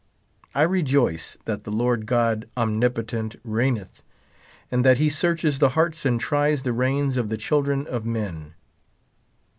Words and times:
I 0.55 0.63
rejoice 0.63 1.37
that 1.45 1.63
the 1.63 1.69
Lord 1.69 2.07
God 2.07 2.47
omnipotent 2.57 3.35
reigneth, 3.43 4.01
and 4.71 4.83
that 4.83 4.97
he 4.97 5.11
searches 5.11 5.59
the 5.59 5.73
heaYts 5.77 6.05
and 6.07 6.19
tries 6.19 6.63
the 6.63 6.73
reins 6.73 7.17
of 7.17 7.29
the 7.29 7.37
children 7.37 7.85
of 7.85 8.03
men. 8.03 8.55